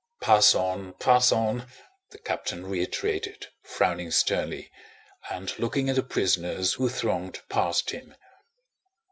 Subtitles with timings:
[0.19, 1.67] "Pass on, pass on!"
[2.09, 4.71] the captain reiterated, frowning sternly,
[5.29, 8.15] and looking at the prisoners who thronged past him.